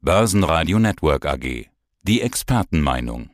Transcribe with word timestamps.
Börsenradio 0.00 0.78
Network 0.78 1.26
AG. 1.26 1.66
Die 2.04 2.20
Expertenmeinung. 2.20 3.30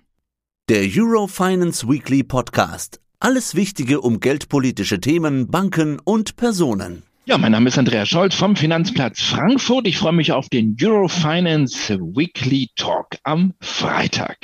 Der 0.71 0.89
Eurofinance 0.91 1.87
Weekly 1.87 2.23
Podcast. 2.23 3.03
Alles 3.21 3.55
Wichtige 3.55 4.01
um 4.01 4.19
geldpolitische 4.19 4.99
Themen, 4.99 5.51
Banken 5.51 6.01
und 6.03 6.37
Personen. 6.37 7.03
Ja, 7.27 7.37
mein 7.37 7.53
Name 7.53 7.69
ist 7.69 7.77
Andreas 7.77 8.09
Scholz 8.09 8.35
vom 8.35 8.57
Finanzplatz 8.57 9.21
Frankfurt. 9.21 9.87
Ich 9.87 9.99
freue 9.99 10.15
mich 10.15 10.33
auf 10.33 10.49
den 10.49 10.75
Eurofinance 10.81 11.99
Weekly 12.01 12.71
Talk 12.77 13.09
am 13.25 13.53
Freitag 13.61 14.39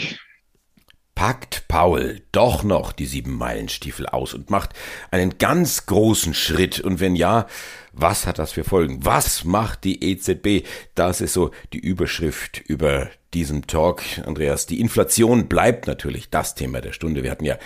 packt 1.20 1.68
Paul 1.68 2.22
doch 2.32 2.62
noch 2.62 2.92
die 2.92 3.04
sieben 3.04 3.36
Meilenstiefel 3.36 4.06
aus 4.06 4.32
und 4.32 4.48
macht 4.48 4.70
einen 5.10 5.36
ganz 5.36 5.84
großen 5.84 6.32
Schritt. 6.32 6.80
Und 6.80 6.98
wenn 6.98 7.14
ja, 7.14 7.46
was 7.92 8.26
hat 8.26 8.38
das 8.38 8.52
für 8.52 8.64
Folgen? 8.64 9.04
Was 9.04 9.44
macht 9.44 9.84
die 9.84 10.02
EZB? 10.02 10.66
Das 10.94 11.20
ist 11.20 11.34
so 11.34 11.50
die 11.74 11.78
Überschrift 11.78 12.62
über 12.66 13.10
diesem 13.34 13.66
Talk. 13.66 14.00
Andreas, 14.24 14.64
die 14.64 14.80
Inflation 14.80 15.46
bleibt 15.46 15.86
natürlich 15.86 16.30
das 16.30 16.54
Thema 16.54 16.80
der 16.80 16.94
Stunde. 16.94 17.22
Wir 17.22 17.32
hatten 17.32 17.44
ja 17.44 17.58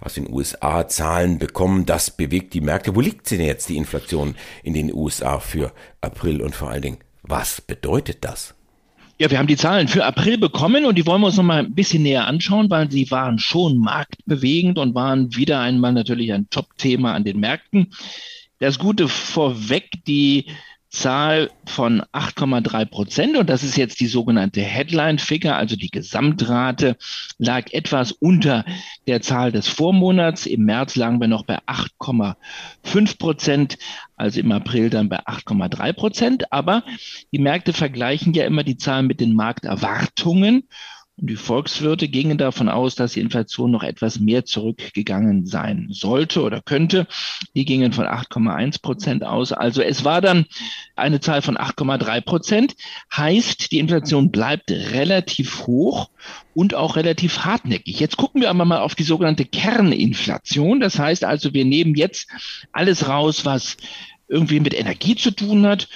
aus 0.00 0.14
den 0.14 0.28
USA 0.28 0.88
Zahlen 0.88 1.38
bekommen. 1.38 1.86
Das 1.86 2.10
bewegt 2.10 2.54
die 2.54 2.60
Märkte. 2.60 2.96
Wo 2.96 3.00
liegt 3.00 3.28
sie 3.28 3.36
denn 3.36 3.46
jetzt, 3.46 3.68
die 3.68 3.76
Inflation 3.76 4.34
in 4.64 4.74
den 4.74 4.92
USA 4.92 5.38
für 5.38 5.72
April? 6.00 6.42
Und 6.42 6.56
vor 6.56 6.70
allen 6.70 6.82
Dingen, 6.82 6.98
was 7.22 7.60
bedeutet 7.60 8.24
das? 8.24 8.55
Ja, 9.18 9.30
wir 9.30 9.38
haben 9.38 9.46
die 9.46 9.56
Zahlen 9.56 9.88
für 9.88 10.04
April 10.04 10.36
bekommen 10.36 10.84
und 10.84 10.98
die 10.98 11.06
wollen 11.06 11.22
wir 11.22 11.28
uns 11.28 11.38
noch 11.38 11.42
mal 11.44 11.60
ein 11.60 11.74
bisschen 11.74 12.02
näher 12.02 12.26
anschauen, 12.26 12.68
weil 12.68 12.90
sie 12.90 13.10
waren 13.10 13.38
schon 13.38 13.78
marktbewegend 13.78 14.78
und 14.78 14.94
waren 14.94 15.34
wieder 15.34 15.60
einmal 15.60 15.94
natürlich 15.94 16.34
ein 16.34 16.50
Top-Thema 16.50 17.14
an 17.14 17.24
den 17.24 17.40
Märkten. 17.40 17.94
Das 18.58 18.78
Gute 18.78 19.08
vorweg, 19.08 19.88
die 20.06 20.46
Zahl 20.96 21.50
von 21.66 22.00
8,3 22.12 22.86
Prozent 22.86 23.36
und 23.36 23.50
das 23.50 23.62
ist 23.62 23.76
jetzt 23.76 24.00
die 24.00 24.06
sogenannte 24.06 24.62
Headline-Figure, 24.62 25.54
also 25.54 25.76
die 25.76 25.90
Gesamtrate, 25.90 26.96
lag 27.36 27.70
etwas 27.72 28.12
unter 28.12 28.64
der 29.06 29.20
Zahl 29.20 29.52
des 29.52 29.68
Vormonats. 29.68 30.46
Im 30.46 30.64
März 30.64 30.96
lagen 30.96 31.20
wir 31.20 31.28
noch 31.28 31.44
bei 31.44 31.58
8,5 31.66 33.18
Prozent, 33.18 33.78
also 34.16 34.40
im 34.40 34.50
April 34.52 34.88
dann 34.88 35.10
bei 35.10 35.20
8,3 35.20 35.92
Prozent. 35.92 36.52
Aber 36.52 36.82
die 37.30 37.40
Märkte 37.40 37.74
vergleichen 37.74 38.32
ja 38.32 38.46
immer 38.46 38.64
die 38.64 38.78
Zahlen 38.78 39.06
mit 39.06 39.20
den 39.20 39.34
Markterwartungen. 39.34 40.66
Und 41.18 41.30
die 41.30 41.36
Volkswirte 41.36 42.08
gingen 42.08 42.36
davon 42.36 42.68
aus, 42.68 42.94
dass 42.94 43.14
die 43.14 43.20
Inflation 43.20 43.70
noch 43.70 43.82
etwas 43.82 44.20
mehr 44.20 44.44
zurückgegangen 44.44 45.46
sein 45.46 45.88
sollte 45.90 46.42
oder 46.42 46.60
könnte. 46.60 47.06
Die 47.54 47.64
gingen 47.64 47.92
von 47.92 48.04
8,1 48.04 48.82
Prozent 48.82 49.24
aus. 49.24 49.52
Also 49.52 49.80
es 49.80 50.04
war 50.04 50.20
dann 50.20 50.44
eine 50.94 51.20
Zahl 51.20 51.40
von 51.40 51.56
8,3 51.56 52.20
Prozent. 52.20 52.76
Heißt, 53.16 53.72
die 53.72 53.78
Inflation 53.78 54.30
bleibt 54.30 54.70
relativ 54.70 55.66
hoch 55.66 56.10
und 56.54 56.74
auch 56.74 56.96
relativ 56.96 57.46
hartnäckig. 57.46 57.98
Jetzt 57.98 58.18
gucken 58.18 58.42
wir 58.42 58.50
aber 58.50 58.66
mal 58.66 58.80
auf 58.80 58.94
die 58.94 59.02
sogenannte 59.02 59.46
Kerninflation. 59.46 60.80
Das 60.80 60.98
heißt 60.98 61.24
also, 61.24 61.54
wir 61.54 61.64
nehmen 61.64 61.94
jetzt 61.94 62.28
alles 62.72 63.08
raus, 63.08 63.46
was 63.46 63.78
irgendwie 64.28 64.60
mit 64.60 64.74
Energie 64.74 65.16
zu 65.16 65.30
tun 65.30 65.66
hat 65.66 65.88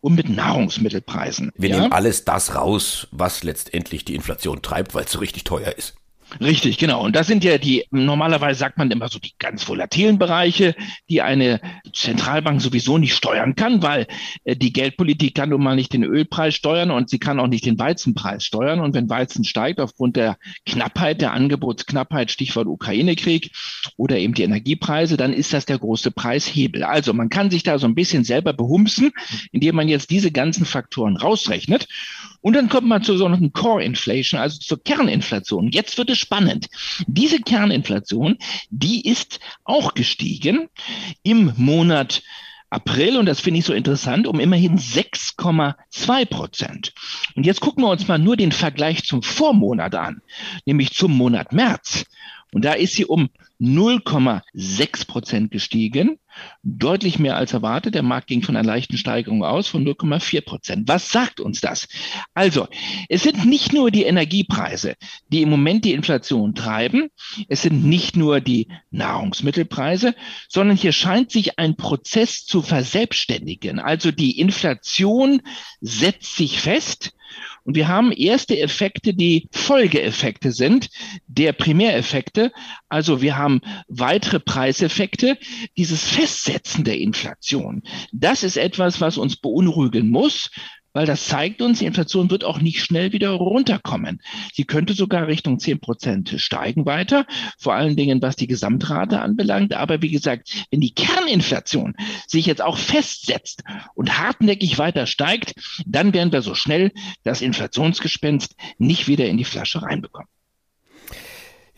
und 0.00 0.14
mit 0.14 0.28
Nahrungsmittelpreisen. 0.28 1.50
Wir 1.56 1.70
ja? 1.70 1.80
nehmen 1.80 1.92
alles 1.92 2.24
das 2.24 2.54
raus, 2.54 3.08
was 3.10 3.42
letztendlich 3.42 4.04
die 4.04 4.14
Inflation 4.14 4.62
treibt, 4.62 4.94
weil 4.94 5.04
es 5.04 5.12
so 5.12 5.18
richtig 5.18 5.44
teuer 5.44 5.72
ist. 5.76 5.94
Richtig, 6.40 6.76
genau. 6.76 7.02
Und 7.02 7.16
das 7.16 7.26
sind 7.26 7.42
ja 7.42 7.56
die, 7.56 7.84
normalerweise 7.90 8.58
sagt 8.58 8.76
man 8.76 8.90
immer 8.90 9.08
so 9.08 9.18
die 9.18 9.32
ganz 9.38 9.66
volatilen 9.66 10.18
Bereiche, 10.18 10.74
die 11.08 11.22
eine 11.22 11.60
Zentralbank 11.94 12.60
sowieso 12.60 12.98
nicht 12.98 13.14
steuern 13.14 13.54
kann, 13.56 13.82
weil 13.82 14.06
äh, 14.44 14.54
die 14.54 14.72
Geldpolitik 14.72 15.34
kann 15.34 15.48
nun 15.48 15.62
mal 15.62 15.74
nicht 15.74 15.92
den 15.92 16.04
Ölpreis 16.04 16.54
steuern 16.54 16.90
und 16.90 17.08
sie 17.08 17.18
kann 17.18 17.40
auch 17.40 17.46
nicht 17.46 17.64
den 17.64 17.78
Weizenpreis 17.78 18.44
steuern. 18.44 18.80
Und 18.80 18.94
wenn 18.94 19.08
Weizen 19.08 19.44
steigt 19.44 19.80
aufgrund 19.80 20.16
der 20.16 20.36
Knappheit, 20.66 21.22
der 21.22 21.32
Angebotsknappheit, 21.32 22.30
Stichwort 22.30 22.66
Ukraine-Krieg 22.66 23.50
oder 23.96 24.18
eben 24.18 24.34
die 24.34 24.42
Energiepreise, 24.42 25.16
dann 25.16 25.32
ist 25.32 25.54
das 25.54 25.64
der 25.64 25.78
große 25.78 26.10
Preishebel. 26.10 26.84
Also 26.84 27.14
man 27.14 27.30
kann 27.30 27.50
sich 27.50 27.62
da 27.62 27.78
so 27.78 27.86
ein 27.86 27.94
bisschen 27.94 28.24
selber 28.24 28.52
behumsen, 28.52 29.12
indem 29.50 29.76
man 29.76 29.88
jetzt 29.88 30.10
diese 30.10 30.30
ganzen 30.30 30.66
Faktoren 30.66 31.16
rausrechnet. 31.16 31.88
Und 32.40 32.54
dann 32.54 32.68
kommt 32.68 32.86
man 32.86 33.02
zu 33.02 33.16
so 33.16 33.26
einer 33.26 33.38
Core 33.50 33.82
Inflation, 33.84 34.40
also 34.40 34.58
zur 34.58 34.82
Kerninflation. 34.82 35.68
Jetzt 35.68 35.98
wird 35.98 36.10
es 36.10 36.18
spannend. 36.18 36.68
Diese 37.06 37.40
Kerninflation, 37.40 38.38
die 38.70 39.06
ist 39.06 39.40
auch 39.64 39.94
gestiegen 39.94 40.68
im 41.22 41.52
Monat 41.56 42.22
April, 42.70 43.16
und 43.16 43.26
das 43.26 43.40
finde 43.40 43.60
ich 43.60 43.64
so 43.64 43.72
interessant, 43.72 44.26
um 44.26 44.40
immerhin 44.40 44.78
6,2 44.78 46.26
Prozent. 46.26 46.92
Und 47.34 47.46
jetzt 47.46 47.60
gucken 47.60 47.82
wir 47.82 47.90
uns 47.90 48.06
mal 48.08 48.18
nur 48.18 48.36
den 48.36 48.52
Vergleich 48.52 49.04
zum 49.04 49.22
Vormonat 49.22 49.94
an, 49.94 50.20
nämlich 50.66 50.92
zum 50.92 51.16
Monat 51.16 51.52
März. 51.52 52.04
Und 52.52 52.64
da 52.64 52.72
ist 52.72 52.94
sie 52.94 53.04
um 53.04 53.28
0,6 53.60 55.06
Prozent 55.06 55.50
gestiegen, 55.50 56.18
deutlich 56.62 57.18
mehr 57.18 57.36
als 57.36 57.52
erwartet. 57.52 57.94
Der 57.94 58.02
Markt 58.02 58.28
ging 58.28 58.42
von 58.42 58.56
einer 58.56 58.66
leichten 58.66 58.96
Steigerung 58.96 59.44
aus 59.44 59.68
von 59.68 59.84
0,4 59.84 60.40
Prozent. 60.42 60.88
Was 60.88 61.10
sagt 61.10 61.40
uns 61.40 61.60
das? 61.60 61.88
Also, 62.34 62.68
es 63.08 63.24
sind 63.24 63.44
nicht 63.44 63.72
nur 63.72 63.90
die 63.90 64.04
Energiepreise, 64.04 64.94
die 65.28 65.42
im 65.42 65.50
Moment 65.50 65.84
die 65.84 65.92
Inflation 65.92 66.54
treiben. 66.54 67.08
Es 67.48 67.62
sind 67.62 67.84
nicht 67.84 68.16
nur 68.16 68.40
die 68.40 68.68
Nahrungsmittelpreise, 68.90 70.14
sondern 70.48 70.76
hier 70.76 70.92
scheint 70.92 71.30
sich 71.30 71.58
ein 71.58 71.76
Prozess 71.76 72.44
zu 72.44 72.62
verselbstständigen. 72.62 73.78
Also 73.80 74.12
die 74.12 74.38
Inflation 74.38 75.42
setzt 75.80 76.36
sich 76.36 76.60
fest. 76.60 77.12
Und 77.68 77.74
wir 77.74 77.86
haben 77.86 78.12
erste 78.12 78.58
Effekte, 78.58 79.12
die 79.12 79.46
Folgeeffekte 79.52 80.52
sind 80.52 80.88
der 81.26 81.52
Primäreffekte. 81.52 82.50
Also 82.88 83.20
wir 83.20 83.36
haben 83.36 83.60
weitere 83.88 84.40
Preiseffekte. 84.40 85.36
Dieses 85.76 86.02
Festsetzen 86.02 86.84
der 86.84 86.98
Inflation, 86.98 87.82
das 88.10 88.42
ist 88.42 88.56
etwas, 88.56 89.02
was 89.02 89.18
uns 89.18 89.36
beunruhigen 89.36 90.08
muss 90.08 90.50
weil 90.92 91.06
das 91.06 91.26
zeigt 91.26 91.62
uns, 91.62 91.78
die 91.78 91.86
Inflation 91.86 92.30
wird 92.30 92.44
auch 92.44 92.60
nicht 92.60 92.82
schnell 92.82 93.12
wieder 93.12 93.30
runterkommen. 93.30 94.20
Sie 94.52 94.64
könnte 94.64 94.94
sogar 94.94 95.26
Richtung 95.26 95.58
10 95.58 95.80
Prozent 95.80 96.34
steigen 96.38 96.86
weiter, 96.86 97.26
vor 97.58 97.74
allen 97.74 97.96
Dingen 97.96 98.22
was 98.22 98.36
die 98.36 98.46
Gesamtrate 98.46 99.20
anbelangt. 99.20 99.74
Aber 99.74 100.02
wie 100.02 100.10
gesagt, 100.10 100.66
wenn 100.70 100.80
die 100.80 100.94
Kerninflation 100.94 101.94
sich 102.26 102.46
jetzt 102.46 102.62
auch 102.62 102.78
festsetzt 102.78 103.62
und 103.94 104.18
hartnäckig 104.18 104.78
weiter 104.78 105.06
steigt, 105.06 105.54
dann 105.86 106.12
werden 106.12 106.32
wir 106.32 106.42
so 106.42 106.54
schnell 106.54 106.92
das 107.22 107.42
Inflationsgespenst 107.42 108.54
nicht 108.78 109.08
wieder 109.08 109.26
in 109.26 109.36
die 109.36 109.44
Flasche 109.44 109.82
reinbekommen. 109.82 110.28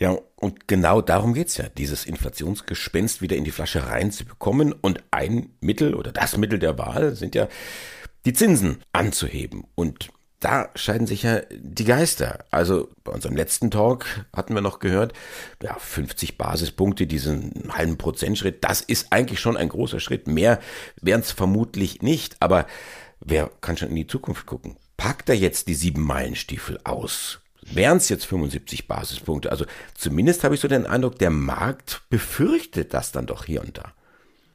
Ja, 0.00 0.16
und 0.36 0.66
genau 0.66 1.02
darum 1.02 1.34
geht's 1.34 1.58
ja, 1.58 1.68
dieses 1.68 2.06
Inflationsgespenst 2.06 3.20
wieder 3.20 3.36
in 3.36 3.44
die 3.44 3.50
Flasche 3.50 3.86
reinzubekommen. 3.86 4.72
Und 4.72 5.04
ein 5.10 5.50
Mittel 5.60 5.94
oder 5.94 6.10
das 6.10 6.38
Mittel 6.38 6.58
der 6.58 6.78
Wahl 6.78 7.14
sind 7.14 7.34
ja 7.34 7.48
die 8.24 8.32
Zinsen 8.32 8.82
anzuheben. 8.92 9.64
Und 9.74 10.10
da 10.40 10.70
scheiden 10.74 11.06
sich 11.06 11.22
ja 11.22 11.42
die 11.52 11.84
Geister. 11.84 12.44
Also 12.50 12.88
bei 13.04 13.12
unserem 13.12 13.36
letzten 13.36 13.70
Talk 13.70 14.06
hatten 14.34 14.54
wir 14.54 14.62
noch 14.62 14.78
gehört, 14.78 15.12
ja, 15.62 15.76
50 15.78 16.38
Basispunkte, 16.38 17.06
diesen 17.06 17.70
halben 17.70 17.98
Prozentschritt, 17.98 18.64
das 18.64 18.80
ist 18.80 19.12
eigentlich 19.12 19.40
schon 19.40 19.56
ein 19.56 19.68
großer 19.68 20.00
Schritt. 20.00 20.26
Mehr 20.26 20.58
wären 21.00 21.20
es 21.20 21.30
vermutlich 21.30 22.02
nicht, 22.02 22.36
aber 22.40 22.66
wer 23.20 23.50
kann 23.60 23.76
schon 23.76 23.90
in 23.90 23.96
die 23.96 24.06
Zukunft 24.06 24.46
gucken? 24.46 24.76
Packt 24.96 25.28
er 25.28 25.36
jetzt 25.36 25.68
die 25.68 25.74
sieben 25.74 26.02
Meilenstiefel 26.02 26.80
aus? 26.84 27.40
Wären 27.62 27.98
es 27.98 28.08
jetzt 28.08 28.24
75 28.24 28.88
Basispunkte? 28.88 29.52
Also 29.52 29.66
zumindest 29.94 30.42
habe 30.42 30.54
ich 30.54 30.60
so 30.60 30.68
den 30.68 30.86
Eindruck, 30.86 31.18
der 31.18 31.30
Markt 31.30 32.02
befürchtet 32.08 32.94
das 32.94 33.12
dann 33.12 33.26
doch 33.26 33.44
hier 33.44 33.60
und 33.60 33.76
da. 33.76 33.92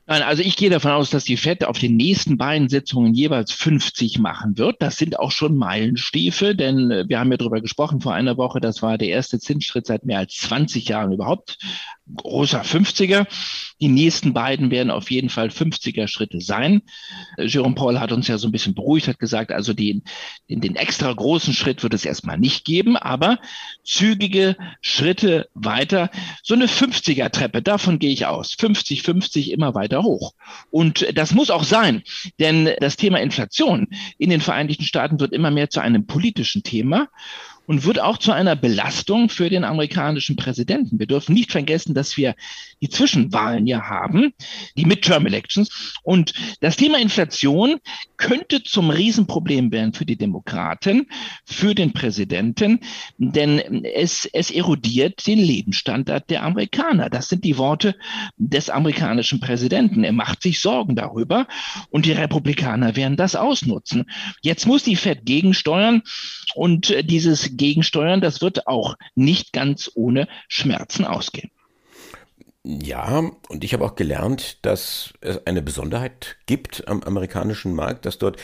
Nein, 0.07 0.21
also 0.21 0.43
ich 0.43 0.55
gehe 0.55 0.69
davon 0.69 0.91
aus, 0.91 1.09
dass 1.09 1.23
die 1.23 1.35
FED 1.35 1.65
auf 1.65 1.79
den 1.79 1.95
nächsten 1.95 2.37
beiden 2.37 2.69
Sitzungen 2.69 3.15
jeweils 3.15 3.51
50 3.51 4.19
machen 4.19 4.55
wird. 4.55 4.79
Das 4.79 4.97
sind 4.97 5.17
auch 5.17 5.31
schon 5.31 5.57
Meilenstiefel, 5.57 6.55
denn 6.55 6.91
äh, 6.91 7.05
wir 7.07 7.19
haben 7.19 7.31
ja 7.31 7.37
darüber 7.37 7.59
gesprochen 7.59 8.01
vor 8.01 8.13
einer 8.13 8.37
Woche, 8.37 8.59
das 8.59 8.83
war 8.83 8.99
der 8.99 9.07
erste 9.07 9.39
Zinsschritt 9.39 9.87
seit 9.87 10.05
mehr 10.05 10.19
als 10.19 10.35
20 10.35 10.87
Jahren 10.89 11.11
überhaupt. 11.11 11.57
Großer 12.17 12.61
50er. 12.61 13.25
Die 13.81 13.87
nächsten 13.87 14.33
beiden 14.33 14.69
werden 14.69 14.91
auf 14.91 15.09
jeden 15.09 15.29
Fall 15.29 15.47
50er 15.47 16.07
Schritte 16.07 16.39
sein. 16.39 16.83
Äh, 17.37 17.47
Jerome 17.47 17.73
Paul 17.73 17.99
hat 17.99 18.11
uns 18.11 18.27
ja 18.27 18.37
so 18.37 18.47
ein 18.47 18.51
bisschen 18.51 18.75
beruhigt, 18.75 19.07
hat 19.07 19.17
gesagt, 19.17 19.51
also 19.51 19.73
den, 19.73 20.03
den, 20.47 20.61
den 20.61 20.75
extra 20.75 21.11
großen 21.11 21.55
Schritt 21.55 21.81
wird 21.81 21.95
es 21.95 22.05
erstmal 22.05 22.37
nicht 22.37 22.63
geben, 22.63 22.95
aber 22.95 23.39
zügige 23.83 24.55
Schritte 24.81 25.49
weiter. 25.55 26.11
So 26.43 26.53
eine 26.53 26.67
50er 26.67 27.31
Treppe, 27.31 27.63
davon 27.63 27.97
gehe 27.97 28.11
ich 28.11 28.27
aus. 28.27 28.53
50, 28.53 29.01
50 29.01 29.49
immer 29.49 29.73
weiter 29.73 29.94
weiter 29.95 30.03
hoch. 30.03 30.33
Und 30.69 31.17
das 31.17 31.33
muss 31.33 31.49
auch 31.49 31.63
sein, 31.63 32.03
denn 32.39 32.69
das 32.79 32.97
Thema 32.97 33.19
Inflation 33.19 33.87
in 34.17 34.29
den 34.29 34.41
Vereinigten 34.41 34.83
Staaten 34.83 35.19
wird 35.19 35.33
immer 35.33 35.51
mehr 35.51 35.69
zu 35.69 35.79
einem 35.79 36.05
politischen 36.05 36.63
Thema. 36.63 37.07
Und 37.67 37.85
wird 37.85 37.99
auch 37.99 38.17
zu 38.17 38.31
einer 38.31 38.55
Belastung 38.55 39.29
für 39.29 39.49
den 39.49 39.63
amerikanischen 39.63 40.35
Präsidenten. 40.35 40.99
Wir 40.99 41.07
dürfen 41.07 41.33
nicht 41.33 41.51
vergessen, 41.51 41.93
dass 41.93 42.17
wir 42.17 42.35
die 42.81 42.89
Zwischenwahlen 42.89 43.67
ja 43.67 43.87
haben, 43.87 44.33
die 44.77 44.85
Midterm 44.85 45.25
Elections. 45.25 45.95
Und 46.03 46.33
das 46.61 46.75
Thema 46.75 46.99
Inflation 46.99 47.77
könnte 48.17 48.63
zum 48.63 48.89
Riesenproblem 48.89 49.71
werden 49.71 49.93
für 49.93 50.05
die 50.05 50.17
Demokraten, 50.17 51.07
für 51.45 51.75
den 51.75 51.93
Präsidenten, 51.93 52.79
denn 53.17 53.83
es, 53.83 54.25
es 54.25 54.51
erodiert 54.51 55.25
den 55.27 55.39
Lebensstandard 55.39 56.29
der 56.29 56.43
Amerikaner. 56.43 57.09
Das 57.09 57.29
sind 57.29 57.43
die 57.43 57.57
Worte 57.57 57.95
des 58.37 58.69
amerikanischen 58.69 59.39
Präsidenten. 59.39 60.03
Er 60.03 60.13
macht 60.13 60.41
sich 60.41 60.59
Sorgen 60.59 60.95
darüber 60.95 61.47
und 61.89 62.05
die 62.05 62.11
Republikaner 62.11 62.95
werden 62.95 63.17
das 63.17 63.35
ausnutzen. 63.35 64.05
Jetzt 64.41 64.65
muss 64.65 64.83
die 64.83 64.95
Fed 64.95 65.25
gegensteuern 65.25 66.03
und 66.53 66.95
dieses 67.09 67.54
Gegensteuern, 67.57 68.21
das 68.21 68.41
wird 68.41 68.67
auch 68.67 68.95
nicht 69.15 69.53
ganz 69.53 69.91
ohne 69.95 70.27
Schmerzen 70.47 71.05
ausgehen. 71.05 71.51
Ja, 72.67 73.19
und 73.47 73.63
ich 73.63 73.73
habe 73.73 73.85
auch 73.85 73.93
gelernt, 73.93 74.65
dass 74.65 75.13
es 75.21 75.45
eine 75.45 75.61
Besonderheit 75.61 76.37
gibt 76.47 76.87
am 76.87 77.03
amerikanischen 77.03 77.75
Markt, 77.75 78.07
dass 78.07 78.17
dort 78.17 78.37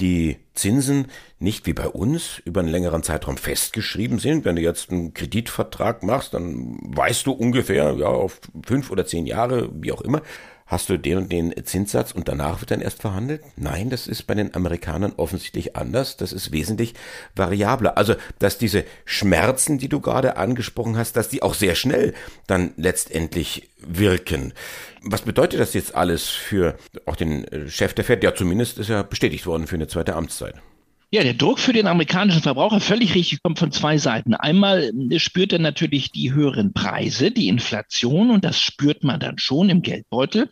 die 0.00 0.38
Zinsen 0.54 1.06
nicht 1.38 1.64
wie 1.64 1.74
bei 1.74 1.86
uns 1.86 2.42
über 2.44 2.58
einen 2.58 2.70
längeren 2.70 3.04
Zeitraum 3.04 3.36
festgeschrieben 3.36 4.18
sind. 4.18 4.44
Wenn 4.44 4.56
du 4.56 4.62
jetzt 4.62 4.90
einen 4.90 5.14
Kreditvertrag 5.14 6.02
machst, 6.02 6.34
dann 6.34 6.76
weißt 6.82 7.24
du 7.26 7.30
ungefähr, 7.30 7.94
ja, 7.96 8.08
auf 8.08 8.40
fünf 8.66 8.90
oder 8.90 9.06
zehn 9.06 9.26
Jahre, 9.26 9.70
wie 9.72 9.92
auch 9.92 10.00
immer, 10.00 10.22
hast 10.68 10.90
du 10.90 10.98
den 10.98 11.16
und 11.18 11.32
den 11.32 11.52
Zinssatz 11.64 12.12
und 12.12 12.28
danach 12.28 12.60
wird 12.60 12.70
dann 12.70 12.80
erst 12.80 13.00
verhandelt? 13.00 13.42
Nein, 13.56 13.90
das 13.90 14.06
ist 14.06 14.26
bei 14.26 14.34
den 14.34 14.54
Amerikanern 14.54 15.14
offensichtlich 15.16 15.74
anders. 15.76 16.16
Das 16.16 16.32
ist 16.32 16.52
wesentlich 16.52 16.94
variabler. 17.34 17.96
Also, 17.96 18.14
dass 18.38 18.58
diese 18.58 18.84
Schmerzen, 19.04 19.78
die 19.78 19.88
du 19.88 20.00
gerade 20.00 20.36
angesprochen 20.36 20.96
hast, 20.96 21.16
dass 21.16 21.30
die 21.30 21.42
auch 21.42 21.54
sehr 21.54 21.74
schnell 21.74 22.14
dann 22.46 22.72
letztendlich 22.76 23.70
wirken. 23.78 24.52
Was 25.02 25.22
bedeutet 25.22 25.58
das 25.58 25.74
jetzt 25.74 25.94
alles 25.94 26.28
für 26.28 26.76
auch 27.06 27.16
den 27.16 27.46
Chef 27.68 27.94
der 27.94 28.04
Fed? 28.04 28.22
Ja, 28.22 28.34
zumindest 28.34 28.78
ist 28.78 28.90
er 28.90 29.04
bestätigt 29.04 29.46
worden 29.46 29.66
für 29.66 29.76
eine 29.76 29.88
zweite 29.88 30.14
Amtszeit. 30.14 30.54
Ja, 31.10 31.22
der 31.22 31.32
Druck 31.32 31.58
für 31.58 31.72
den 31.72 31.86
amerikanischen 31.86 32.42
Verbraucher, 32.42 32.80
völlig 32.80 33.14
richtig, 33.14 33.42
kommt 33.42 33.58
von 33.58 33.72
zwei 33.72 33.96
Seiten. 33.96 34.34
Einmal 34.34 34.92
äh, 35.10 35.18
spürt 35.18 35.54
er 35.54 35.58
natürlich 35.58 36.12
die 36.12 36.34
höheren 36.34 36.74
Preise, 36.74 37.30
die 37.30 37.48
Inflation, 37.48 38.30
und 38.30 38.44
das 38.44 38.60
spürt 38.60 39.04
man 39.04 39.18
dann 39.18 39.38
schon 39.38 39.70
im 39.70 39.80
Geldbeutel. 39.80 40.50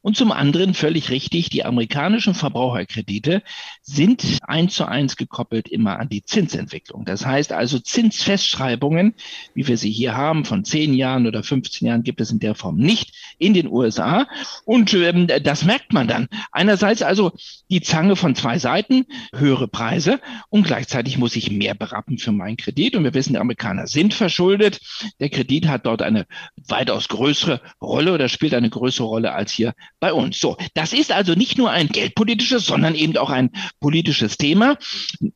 Und 0.00 0.16
zum 0.16 0.32
anderen, 0.32 0.72
völlig 0.72 1.10
richtig, 1.10 1.50
die 1.50 1.66
amerikanischen 1.66 2.32
Verbraucherkredite 2.32 3.42
sind 3.82 4.38
eins 4.46 4.76
zu 4.76 4.86
eins 4.86 5.16
gekoppelt 5.16 5.68
immer 5.68 5.98
an 5.98 6.08
die 6.08 6.22
Zinsentwicklung. 6.22 7.04
Das 7.04 7.26
heißt 7.26 7.52
also 7.52 7.78
Zinsfestschreibungen, 7.78 9.12
wie 9.52 9.68
wir 9.68 9.76
sie 9.76 9.90
hier 9.90 10.16
haben, 10.16 10.46
von 10.46 10.64
zehn 10.64 10.94
Jahren 10.94 11.26
oder 11.26 11.42
15 11.42 11.86
Jahren 11.86 12.02
gibt 12.02 12.22
es 12.22 12.30
in 12.30 12.38
der 12.38 12.54
Form 12.54 12.76
nicht 12.76 13.12
in 13.36 13.52
den 13.52 13.68
USA. 13.68 14.26
Und 14.64 14.94
ähm, 14.94 15.26
das 15.26 15.66
merkt 15.66 15.92
man 15.92 16.08
dann. 16.08 16.28
Einerseits 16.50 17.02
also 17.02 17.32
die 17.68 17.82
Zange 17.82 18.16
von 18.16 18.34
zwei 18.34 18.58
Seiten, 18.58 19.04
höhere 19.34 19.68
Preise 19.68 19.97
Preise 19.98 20.20
und 20.48 20.62
gleichzeitig 20.64 21.18
muss 21.18 21.34
ich 21.34 21.50
mehr 21.50 21.74
berappen 21.74 22.18
für 22.18 22.30
meinen 22.30 22.56
Kredit. 22.56 22.94
Und 22.94 23.02
wir 23.02 23.14
wissen, 23.14 23.32
die 23.32 23.38
Amerikaner 23.38 23.88
sind 23.88 24.14
verschuldet. 24.14 24.80
Der 25.18 25.28
Kredit 25.28 25.66
hat 25.66 25.86
dort 25.86 26.02
eine 26.02 26.26
weitaus 26.68 27.08
größere 27.08 27.60
Rolle 27.82 28.12
oder 28.12 28.28
spielt 28.28 28.54
eine 28.54 28.70
größere 28.70 29.06
Rolle 29.06 29.32
als 29.32 29.52
hier 29.52 29.74
bei 29.98 30.12
uns. 30.12 30.38
So, 30.38 30.56
das 30.74 30.92
ist 30.92 31.10
also 31.10 31.34
nicht 31.34 31.58
nur 31.58 31.70
ein 31.70 31.88
geldpolitisches, 31.88 32.66
sondern 32.66 32.94
eben 32.94 33.16
auch 33.16 33.30
ein 33.30 33.50
politisches 33.80 34.36
Thema. 34.36 34.78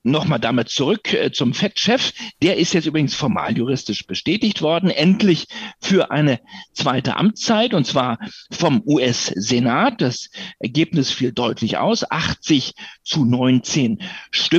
Nochmal 0.04 0.38
damit 0.38 0.68
zurück 0.68 1.12
äh, 1.12 1.32
zum 1.32 1.54
FED-Chef. 1.54 2.12
Der 2.40 2.56
ist 2.56 2.72
jetzt 2.72 2.86
übrigens 2.86 3.14
formal 3.14 3.56
juristisch 3.56 4.06
bestätigt 4.06 4.62
worden, 4.62 4.90
endlich 4.90 5.46
für 5.80 6.12
eine 6.12 6.38
zweite 6.72 7.16
Amtszeit 7.16 7.74
und 7.74 7.84
zwar 7.84 8.18
vom 8.52 8.80
US-Senat. 8.86 10.00
Das 10.00 10.30
Ergebnis 10.60 11.10
fiel 11.10 11.32
deutlich 11.32 11.78
aus. 11.78 12.08
80 12.08 12.74
zu 13.02 13.24
19 13.24 13.98
Stimmen. 14.30 14.51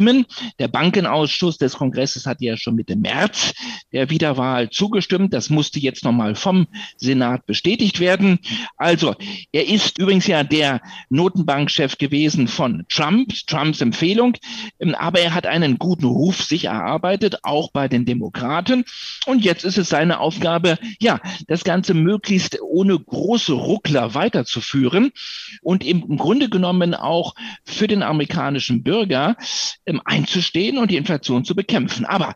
Der 0.59 0.67
Bankenausschuss 0.67 1.57
des 1.57 1.75
Kongresses 1.75 2.25
hat 2.25 2.41
ja 2.41 2.57
schon 2.57 2.75
Mitte 2.75 2.95
März 2.95 3.53
der 3.91 4.09
Wiederwahl 4.09 4.69
zugestimmt. 4.69 5.33
Das 5.33 5.49
musste 5.49 5.79
jetzt 5.79 6.03
nochmal 6.03 6.35
vom 6.35 6.67
Senat 6.97 7.45
bestätigt 7.45 7.99
werden. 7.99 8.39
Also, 8.77 9.15
er 9.51 9.67
ist 9.67 9.99
übrigens 9.99 10.27
ja 10.27 10.43
der 10.43 10.81
Notenbankchef 11.09 11.97
gewesen 11.97 12.47
von 12.47 12.85
Trump, 12.89 13.33
Trumps 13.47 13.81
Empfehlung. 13.81 14.35
Ähm, 14.79 14.95
aber 14.95 15.19
er 15.19 15.33
hat 15.33 15.45
einen 15.45 15.77
guten 15.77 16.05
Ruf 16.05 16.43
sich 16.43 16.65
erarbeitet, 16.65 17.39
auch 17.43 17.71
bei 17.71 17.87
den 17.87 18.05
Demokraten. 18.05 18.85
Und 19.25 19.43
jetzt 19.43 19.63
ist 19.63 19.77
es 19.77 19.89
seine 19.89 20.19
Aufgabe, 20.19 20.77
ja, 20.99 21.19
das 21.47 21.63
Ganze 21.63 21.93
möglichst 21.93 22.59
ohne 22.61 22.97
große 22.97 23.53
Ruckler 23.53 24.13
weiterzuführen 24.13 25.11
und 25.61 25.85
im 25.85 26.17
Grunde 26.17 26.49
genommen 26.49 26.93
auch 26.93 27.35
für 27.65 27.87
den 27.87 28.03
amerikanischen 28.03 28.83
Bürger 28.83 29.35
einzustehen 30.05 30.77
und 30.77 30.91
die 30.91 30.97
Inflation 30.97 31.45
zu 31.45 31.55
bekämpfen. 31.55 32.05
Aber 32.05 32.35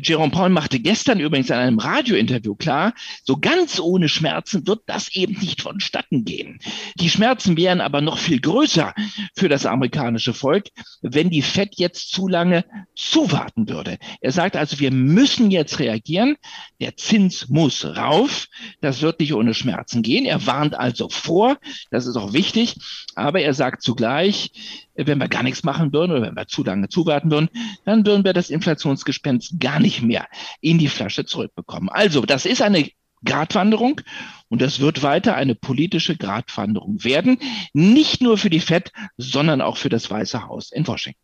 Jerome 0.00 0.30
Paul 0.30 0.48
machte 0.48 0.80
gestern 0.80 1.20
übrigens 1.20 1.50
in 1.50 1.56
einem 1.56 1.78
Radiointerview 1.78 2.54
klar, 2.54 2.94
so 3.24 3.36
ganz 3.36 3.78
ohne 3.78 4.08
Schmerzen 4.08 4.66
wird 4.66 4.80
das 4.86 5.14
eben 5.14 5.38
nicht 5.38 5.60
vonstatten 5.60 6.24
gehen. 6.24 6.60
Die 6.98 7.10
Schmerzen 7.10 7.58
wären 7.58 7.82
aber 7.82 8.00
noch 8.00 8.16
viel 8.18 8.40
größer 8.40 8.94
für 9.36 9.48
das 9.50 9.66
amerikanische 9.66 10.32
Volk, 10.32 10.68
wenn 11.02 11.28
die 11.28 11.42
Fed 11.42 11.74
jetzt 11.76 12.10
zu 12.10 12.26
lange 12.26 12.64
zuwarten 12.94 13.68
würde. 13.68 13.98
Er 14.22 14.32
sagt 14.32 14.56
also, 14.56 14.80
wir 14.80 14.90
müssen 14.90 15.50
jetzt 15.50 15.78
reagieren. 15.78 16.36
Der 16.80 16.96
Zins 16.96 17.48
muss 17.50 17.84
rauf. 17.84 18.46
Das 18.80 19.02
wird 19.02 19.20
nicht 19.20 19.34
ohne 19.34 19.52
Schmerzen 19.52 20.02
gehen. 20.02 20.24
Er 20.24 20.46
warnt 20.46 20.74
also 20.74 21.10
vor. 21.10 21.58
Das 21.90 22.06
ist 22.06 22.16
auch 22.16 22.32
wichtig. 22.32 22.76
Aber 23.14 23.40
er 23.40 23.52
sagt 23.52 23.82
zugleich, 23.82 24.52
wenn 24.94 25.18
wir 25.18 25.28
gar 25.28 25.42
nichts 25.42 25.64
machen 25.64 25.92
würden 25.92 26.12
oder 26.12 26.22
wenn 26.22 26.36
wir 26.36 26.46
zu 26.46 26.64
lange 26.64 26.88
zuwarten 26.88 27.30
würden, 27.30 27.48
dann 27.84 28.04
würden 28.04 28.24
wir 28.24 28.32
das 28.32 28.50
Inflationsgespenst 28.50 29.58
gar 29.58 29.80
nicht 29.82 30.02
mehr 30.02 30.26
in 30.60 30.78
die 30.78 30.88
Flasche 30.88 31.24
zurückbekommen. 31.24 31.88
Also, 31.90 32.22
das 32.22 32.46
ist 32.46 32.62
eine 32.62 32.88
Gratwanderung 33.24 34.00
und 34.48 34.62
das 34.62 34.80
wird 34.80 35.02
weiter 35.02 35.34
eine 35.34 35.54
politische 35.54 36.16
Gratwanderung 36.16 37.04
werden, 37.04 37.38
nicht 37.72 38.20
nur 38.20 38.38
für 38.38 38.50
die 38.50 38.60
Fed, 38.60 38.92
sondern 39.16 39.60
auch 39.60 39.76
für 39.76 39.88
das 39.88 40.10
Weiße 40.10 40.46
Haus 40.46 40.72
in 40.72 40.86
Washington. 40.86 41.20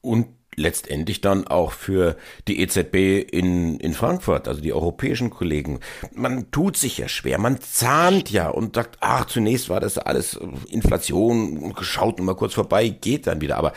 Und 0.00 0.28
letztendlich 0.56 1.20
dann 1.20 1.46
auch 1.46 1.72
für 1.72 2.16
die 2.46 2.60
EZB 2.60 3.28
in, 3.32 3.78
in 3.80 3.92
Frankfurt, 3.92 4.48
also 4.48 4.60
die 4.60 4.72
europäischen 4.72 5.30
Kollegen. 5.30 5.80
Man 6.12 6.50
tut 6.50 6.76
sich 6.76 6.98
ja 6.98 7.08
schwer, 7.08 7.38
man 7.38 7.60
zahnt 7.60 8.30
ja 8.30 8.48
und 8.48 8.76
sagt, 8.76 8.98
ach, 9.00 9.26
zunächst 9.26 9.68
war 9.68 9.80
das 9.80 9.98
alles 9.98 10.38
Inflation, 10.70 11.74
schaut 11.80 12.20
mal 12.20 12.36
kurz 12.36 12.54
vorbei, 12.54 12.88
geht 12.88 13.26
dann 13.26 13.40
wieder. 13.40 13.56
Aber 13.56 13.72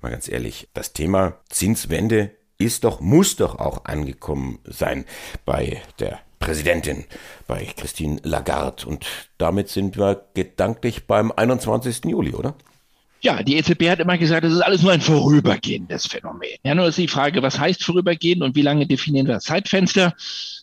mal 0.00 0.10
ganz 0.10 0.28
ehrlich, 0.28 0.68
das 0.74 0.92
Thema 0.92 1.38
Zinswende 1.48 2.32
ist 2.58 2.84
doch, 2.84 3.00
muss 3.00 3.36
doch 3.36 3.58
auch 3.58 3.84
angekommen 3.84 4.58
sein 4.64 5.04
bei 5.44 5.80
der 6.00 6.20
Präsidentin, 6.40 7.04
bei 7.46 7.64
Christine 7.76 8.20
Lagarde. 8.24 8.86
Und 8.86 9.06
damit 9.38 9.68
sind 9.68 9.96
wir 9.96 10.24
gedanklich 10.34 11.06
beim 11.06 11.32
21. 11.32 12.04
Juli, 12.04 12.34
oder? 12.34 12.54
Ja, 13.20 13.42
die 13.42 13.56
EZB 13.56 13.90
hat 13.90 13.98
immer 13.98 14.16
gesagt, 14.16 14.44
das 14.44 14.52
ist 14.52 14.60
alles 14.60 14.82
nur 14.82 14.92
ein 14.92 15.00
vorübergehendes 15.00 16.06
Phänomen. 16.06 16.56
Ja, 16.62 16.74
nur 16.76 16.86
ist 16.86 16.98
die 16.98 17.08
Frage, 17.08 17.42
was 17.42 17.58
heißt 17.58 17.82
vorübergehend 17.82 18.42
und 18.42 18.54
wie 18.54 18.62
lange 18.62 18.86
definieren 18.86 19.26
wir 19.26 19.34
das 19.34 19.44
Zeitfenster? 19.44 20.14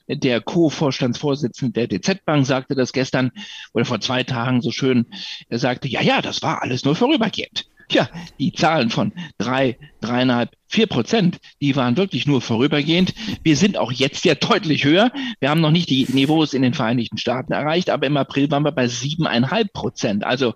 Der 0.08 0.40
Co-Vorstandsvorsitzende 0.40 1.88
der 1.88 2.00
DZ-Bank 2.00 2.46
sagte 2.46 2.76
das 2.76 2.94
gestern 2.94 3.32
oder 3.74 3.84
vor 3.84 4.00
zwei 4.00 4.24
Tagen 4.24 4.62
so 4.62 4.72
schön. 4.72 5.08
Er 5.50 5.60
sagte, 5.60 5.90
ja, 5.90 6.02
ja, 6.02 6.22
das 6.22 6.42
war 6.44 6.62
alles 6.62 6.86
nur 6.86 6.96
vorübergehend. 6.96 7.66
Ja, 7.92 8.10
die 8.40 8.52
Zahlen 8.52 8.90
von 8.90 9.14
drei, 9.38 9.78
dreieinhalb, 10.02 10.52
vier 10.68 10.88
Prozent, 10.88 11.38
die 11.62 11.76
waren 11.76 11.98
wirklich 11.98 12.26
nur 12.26 12.42
vorübergehend. 12.42 13.14
Wir 13.44 13.56
sind 13.56 13.78
auch 13.78 13.92
jetzt 13.92 14.26
ja 14.26 14.36
deutlich 14.36 14.84
höher. 14.84 15.12
Wir 15.40 15.50
haben 15.50 15.62
noch 15.62 15.72
nicht 15.72 15.90
die 15.90 16.08
Niveaus 16.10 16.54
in 16.54 16.64
den 16.64 16.74
Vereinigten 16.74 17.18
Staaten 17.18 17.54
erreicht, 17.54 17.90
aber 17.90 18.08
im 18.08 18.18
April 18.18 18.50
waren 18.50 18.64
wir 18.64 18.72
bei 18.72 18.88
siebeneinhalb 18.88 19.72
Prozent. 19.74 20.24
Also 20.24 20.54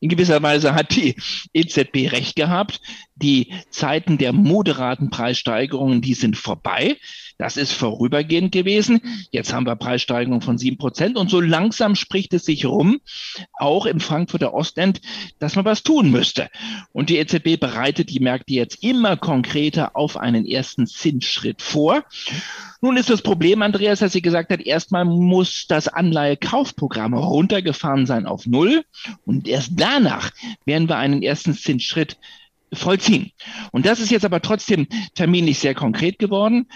in 0.00 0.08
gewisser 0.08 0.42
Weise 0.42 0.74
hat 0.74 0.96
die 0.96 1.14
EZB 1.52 2.10
recht 2.10 2.34
gehabt. 2.34 2.80
Die 3.14 3.54
Zeiten 3.70 4.18
der 4.18 4.32
moderaten 4.32 5.10
Preissteigerungen, 5.10 6.00
die 6.02 6.14
sind 6.14 6.36
vorbei. 6.36 6.96
Das 7.42 7.56
ist 7.56 7.72
vorübergehend 7.72 8.52
gewesen. 8.52 9.00
Jetzt 9.32 9.52
haben 9.52 9.66
wir 9.66 9.74
Preissteigerungen 9.74 10.42
von 10.42 10.58
sieben 10.58 10.78
Prozent 10.78 11.16
und 11.16 11.28
so 11.28 11.40
langsam 11.40 11.96
spricht 11.96 12.32
es 12.34 12.44
sich 12.44 12.66
rum, 12.66 13.00
auch 13.58 13.84
im 13.84 13.98
Frankfurter 13.98 14.54
Ostend, 14.54 15.00
dass 15.40 15.56
man 15.56 15.64
was 15.64 15.82
tun 15.82 16.12
müsste. 16.12 16.50
Und 16.92 17.10
die 17.10 17.18
EZB 17.18 17.58
bereitet 17.58 18.10
die 18.10 18.20
Märkte 18.20 18.54
jetzt 18.54 18.84
immer 18.84 19.16
konkreter 19.16 19.96
auf 19.96 20.16
einen 20.16 20.46
ersten 20.46 20.86
Zinsschritt 20.86 21.62
vor. 21.62 22.04
Nun 22.80 22.96
ist 22.96 23.10
das 23.10 23.22
Problem, 23.22 23.60
Andreas, 23.62 23.98
dass 23.98 24.12
sie 24.12 24.22
gesagt 24.22 24.52
hat, 24.52 24.60
erstmal 24.60 25.04
muss 25.04 25.66
das 25.66 25.88
Anleihekaufprogramm 25.88 27.12
runtergefahren 27.12 28.06
sein 28.06 28.26
auf 28.26 28.46
Null 28.46 28.84
und 29.26 29.48
erst 29.48 29.72
danach 29.74 30.30
werden 30.64 30.88
wir 30.88 30.98
einen 30.98 31.24
ersten 31.24 31.54
Zinsschritt 31.54 32.18
vollziehen. 32.72 33.32
Und 33.70 33.86
das 33.86 34.00
ist 34.00 34.10
jetzt 34.10 34.24
aber 34.24 34.40
trotzdem 34.40 34.86
terminlich 35.14 35.58
sehr 35.58 35.74
konkret 35.74 36.18
geworden. 36.18 36.68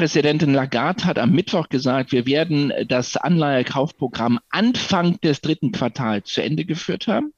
Präsidentin 0.00 0.54
Lagarde 0.54 1.04
hat 1.04 1.18
am 1.18 1.32
Mittwoch 1.32 1.68
gesagt, 1.68 2.10
wir 2.10 2.24
werden 2.24 2.72
das 2.88 3.18
Anleihekaufprogramm 3.18 4.40
Anfang 4.48 5.20
des 5.20 5.42
dritten 5.42 5.72
Quartals 5.72 6.32
zu 6.32 6.42
Ende 6.42 6.64
geführt 6.64 7.06
haben. 7.06 7.34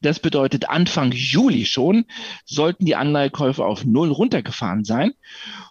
Das 0.00 0.18
bedeutet, 0.18 0.70
Anfang 0.70 1.12
Juli 1.12 1.66
schon 1.66 2.06
sollten 2.46 2.86
die 2.86 2.96
Anleihekäufe 2.96 3.62
auf 3.62 3.84
Null 3.84 4.12
runtergefahren 4.12 4.82
sein. 4.84 5.12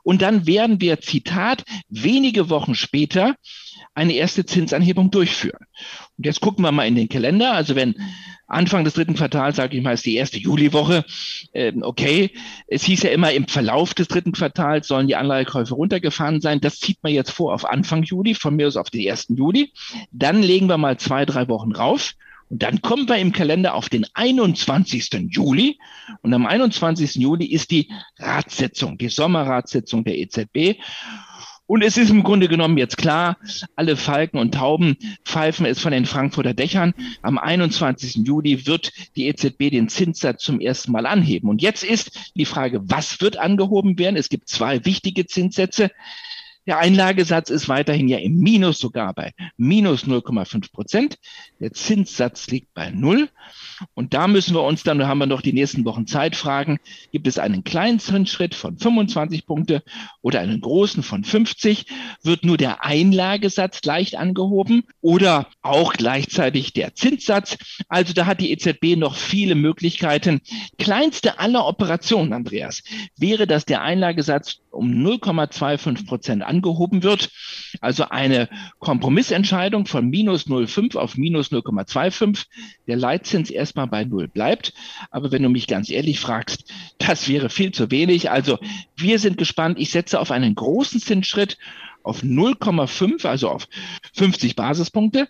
Und 0.04 0.22
dann 0.22 0.46
werden 0.46 0.82
wir, 0.82 1.02
Zitat, 1.02 1.64
wenige 1.90 2.48
Wochen 2.52 2.76
später 2.76 3.34
eine 3.96 4.14
erste 4.14 4.46
Zinsanhebung 4.46 5.10
durchführen. 5.10 5.66
Und 6.18 6.26
jetzt 6.26 6.42
gucken 6.42 6.64
wir 6.64 6.72
mal 6.72 6.88
in 6.88 6.96
den 6.96 7.10
Kalender. 7.10 7.54
Also 7.54 7.76
wenn 7.76 7.96
Anfang 8.48 8.84
des 8.84 8.94
dritten 8.94 9.16
Quartals, 9.16 9.56
sage 9.56 9.76
ich 9.78 9.84
mal, 9.84 9.94
ist 9.94 10.06
die 10.06 10.16
erste 10.16 10.38
Juliwoche. 10.38 11.04
Ähm, 11.54 11.82
okay, 11.82 12.32
es 12.68 12.84
hieß 12.84 13.04
ja 13.04 13.10
immer, 13.10 13.32
im 13.32 13.48
Verlauf 13.48 13.94
des 13.94 14.08
dritten 14.08 14.32
Quartals 14.32 14.88
sollen 14.88 15.08
die 15.08 15.16
Anleihekäufe 15.16 15.74
runtergefahren 15.74 16.42
sein. 16.42 16.62
Das 16.62 16.80
zieht 16.80 17.00
man 17.02 17.14
jetzt 17.14 17.32
vor 17.32 17.54
auf 17.54 17.66
Anfang 17.66 18.04
Juli, 18.04 18.36
von 18.36 18.56
mir 18.56 18.68
aus 18.68 18.78
auf 18.78 18.90
den 18.90 19.02
ersten 19.02 19.36
Juli. 19.36 19.74
Dann 20.12 20.44
legen 20.44 20.68
wir 20.68 20.78
mal 20.78 20.98
zwei, 20.98 21.26
drei 21.26 21.48
Wochen 21.48 21.72
rauf. 21.72 22.14
Und 22.48 22.62
dann 22.62 22.82
kommen 22.82 23.10
wir 23.10 23.18
im 23.18 23.32
Kalender 23.32 23.74
auf 23.74 23.90
den 23.90 24.06
21. 24.14 25.10
Juli. 25.30 25.80
Und 26.22 26.32
am 26.34 26.46
21. 26.46 27.16
Juli 27.16 27.48
ist 27.48 27.72
die 27.72 27.90
Ratssitzung, 28.20 29.00
die 29.00 29.10
Sommerratssitzung 29.10 30.04
der 30.04 30.20
EZB. 30.20 30.80
Und 31.68 31.84
es 31.84 31.98
ist 31.98 32.12
im 32.12 32.24
Grunde 32.24 32.48
genommen 32.48 32.78
jetzt 32.78 32.98
klar, 32.98 33.38
alle 33.76 33.98
Falken 33.98 34.38
und 34.38 34.54
Tauben 34.54 34.98
pfeifen 35.24 35.66
es 35.66 35.80
von 35.80 35.92
den 35.92 36.06
Frankfurter 36.06 36.54
Dächern. 36.54 36.94
Am 37.24 37.40
21. 37.40 38.18
Juli 38.18 38.68
wird 38.68 38.92
die 39.16 39.28
EZB 39.28 39.72
den 39.72 39.90
Zinssatz 39.90 40.44
zum 40.44 40.60
ersten 40.60 40.92
Mal 40.92 41.08
anheben. 41.08 41.50
Und 41.50 41.64
jetzt 41.64 41.84
ist 41.84 42.32
die 42.36 42.46
Frage, 42.46 42.82
was 42.84 43.20
wird 43.20 43.38
angehoben 43.38 43.98
werden? 43.98 44.16
Es 44.16 44.30
gibt 44.30 44.48
zwei 44.48 44.86
wichtige 44.86 45.26
Zinssätze. 45.26 45.90
Der 46.68 46.80
Einlagesatz 46.80 47.52
ist 47.52 47.70
weiterhin 47.70 48.08
ja 48.08 48.18
im 48.18 48.40
Minus, 48.40 48.80
sogar 48.80 49.14
bei 49.14 49.34
minus 49.56 50.06
0,5 50.06 50.72
Prozent. 50.72 51.20
Der 51.60 51.72
Zinssatz 51.74 52.48
liegt 52.48 52.74
bei 52.74 52.90
null. 52.90 53.30
Und 53.94 54.14
da 54.14 54.28
müssen 54.28 54.56
wir 54.56 54.64
uns 54.64 54.84
dann, 54.84 54.98
da 54.98 55.08
haben 55.08 55.20
wir 55.20 55.28
noch 55.28 55.42
die 55.42 55.54
nächsten 55.54 55.86
Wochen 55.86 56.08
Zeit, 56.08 56.36
fragen, 56.36 56.80
gibt 57.12 57.28
es 57.28 57.38
einen 57.38 57.64
kleinen 57.64 58.00
Zinsschritt 58.00 58.56
von 58.56 58.78
25 58.78 59.46
Punkte 59.46 59.84
oder 60.22 60.40
einen 60.40 60.62
großen 60.62 61.04
von 61.04 61.24
50? 61.24 61.86
Wird 62.24 62.46
nur 62.46 62.58
der 62.58 62.84
Einlagesatz 62.84 63.84
leicht 63.84 64.16
angehoben 64.16 64.84
oder 65.02 65.48
auch 65.62 65.94
gleichzeitig 65.94 66.74
der 66.74 66.96
Zinssatz? 66.96 67.58
Also 67.90 68.14
da 68.14 68.26
hat 68.26 68.40
die 68.40 68.52
EZB 68.52 68.96
noch 68.98 69.16
viele 69.16 69.56
Möglichkeiten. 69.56 70.42
Kleinste 70.80 71.40
aller 71.40 71.68
Operationen, 71.68 72.34
Andreas, 72.34 72.82
wäre, 73.18 73.46
dass 73.46 73.66
der 73.66 73.82
Einlagesatz 73.82 74.62
um 74.76 74.92
0,25 74.92 76.06
Prozent 76.06 76.44
angehoben 76.44 77.04
wird. 77.04 77.32
Also 77.82 78.10
eine 78.10 78.50
Kompromissentscheidung 78.80 79.86
von 79.86 80.10
minus 80.10 80.48
0,5 80.48 80.98
auf 80.98 81.18
minus 81.18 81.52
0,25. 81.52 82.46
Der 82.88 82.98
Leitzins 82.98 83.50
erstmal 83.50 83.88
bei 83.88 84.04
Null 84.04 84.28
bleibt. 84.28 84.74
Aber 85.12 85.32
wenn 85.32 85.44
du 85.44 85.50
mich 85.50 85.68
ganz 85.68 85.90
ehrlich 85.90 86.20
fragst, 86.20 86.72
das 86.98 87.28
wäre 87.28 87.50
viel 87.50 87.72
zu 87.72 87.92
wenig. 87.92 88.32
Also 88.32 88.60
wir 88.96 89.20
sind 89.20 89.38
gespannt. 89.38 89.80
Ich 89.80 89.92
setze 89.92 90.20
auf 90.20 90.32
einen 90.32 90.56
großen 90.56 91.00
Zinsschritt 91.00 91.58
auf 92.06 92.22
0,5, 92.24 93.28
also 93.28 93.50
auf 93.50 93.68
50 94.14 94.56
Basispunkte. 94.56 95.28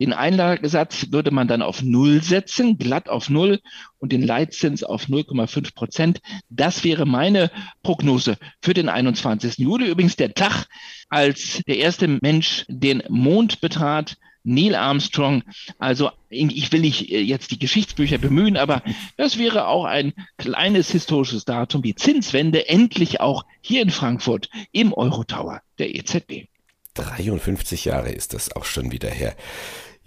Den 0.00 0.12
Einlagesatz 0.12 1.06
würde 1.10 1.30
man 1.30 1.48
dann 1.48 1.62
auf 1.62 1.82
Null 1.82 2.22
setzen, 2.22 2.78
glatt 2.78 3.08
auf 3.08 3.30
Null 3.30 3.60
und 3.98 4.12
den 4.12 4.22
Leitzins 4.22 4.82
auf 4.82 5.04
0,5 5.06 5.74
Prozent. 5.74 6.20
Das 6.48 6.84
wäre 6.84 7.06
meine 7.06 7.50
Prognose 7.82 8.36
für 8.60 8.74
den 8.74 8.88
21. 8.88 9.58
Juli. 9.58 9.88
Übrigens 9.88 10.16
der 10.16 10.34
Tag, 10.34 10.66
als 11.08 11.62
der 11.66 11.78
erste 11.78 12.08
Mensch 12.08 12.64
den 12.68 13.02
Mond 13.08 13.60
betrat, 13.60 14.16
Neil 14.46 14.74
Armstrong. 14.74 15.42
Also 15.78 16.10
ich 16.30 16.72
will 16.72 16.80
nicht 16.80 17.10
äh, 17.10 17.20
jetzt 17.20 17.50
die 17.50 17.58
Geschichtsbücher 17.58 18.18
bemühen, 18.18 18.56
aber 18.56 18.82
das 19.16 19.38
wäre 19.38 19.66
auch 19.66 19.84
ein 19.84 20.12
kleines 20.38 20.90
historisches 20.90 21.44
Datum, 21.44 21.82
die 21.82 21.94
Zinswende 21.94 22.68
endlich 22.68 23.20
auch 23.20 23.44
hier 23.60 23.82
in 23.82 23.90
Frankfurt 23.90 24.48
im 24.72 24.92
Eurotower 24.92 25.60
der 25.78 25.94
EZB. 25.94 26.46
53 26.94 27.84
Jahre 27.84 28.10
ist 28.10 28.32
das 28.32 28.54
auch 28.54 28.64
schon 28.64 28.92
wieder 28.92 29.10
her. 29.10 29.36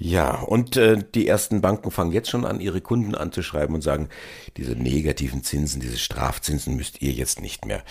Ja, 0.02 0.40
und 0.40 0.78
äh, 0.78 1.04
die 1.14 1.28
ersten 1.28 1.60
Banken 1.60 1.92
fangen 1.92 2.14
jetzt 2.14 2.30
schon 2.30 2.46
an, 2.46 2.62
ihre 2.62 2.80
Kunden 2.80 3.16
anzuschreiben 3.16 3.76
und 3.76 3.82
sagen, 3.82 4.08
diese 4.56 4.72
negativen 4.72 5.44
Zinsen, 5.44 5.82
diese 5.82 5.98
Strafzinsen 5.98 6.78
müsst 6.78 7.02
ihr 7.02 7.12
jetzt 7.12 7.42
nicht 7.42 7.66
mehr 7.66 7.84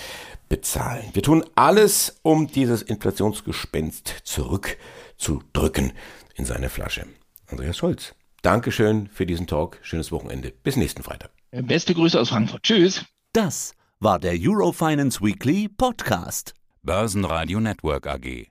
bezahlen. 0.48 1.04
Wir 1.12 1.22
tun 1.22 1.44
alles, 1.54 2.18
um 2.22 2.46
dieses 2.46 2.80
Inflationsgespenst 2.80 4.22
zurückzudrücken 4.24 5.92
in 6.38 6.44
seine 6.44 6.70
Flasche. 6.70 7.04
Andreas 7.46 7.76
Scholz, 7.76 8.14
Dankeschön 8.42 9.08
für 9.08 9.26
diesen 9.26 9.46
Talk. 9.46 9.78
Schönes 9.82 10.12
Wochenende. 10.12 10.52
Bis 10.62 10.76
nächsten 10.76 11.02
Freitag. 11.02 11.30
Beste 11.50 11.94
Grüße 11.94 12.20
aus 12.20 12.28
Frankfurt. 12.28 12.62
Tschüss. 12.62 13.04
Das 13.32 13.72
war 14.00 14.18
der 14.18 14.34
Eurofinance 14.38 15.20
Weekly 15.20 15.68
Podcast. 15.68 16.54
Börsenradio 16.82 17.60
Network 17.60 18.06
AG. 18.06 18.48